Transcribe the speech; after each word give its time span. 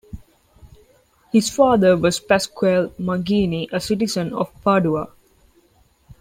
His 1.31 1.51
father 1.51 1.95
was 1.95 2.19
Pasquale 2.19 2.89
Magini, 2.99 3.71
a 3.71 3.79
citizen 3.79 4.33
of 4.33 4.51
Padua. 4.63 5.11